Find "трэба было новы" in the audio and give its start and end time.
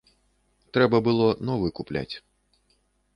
0.77-1.67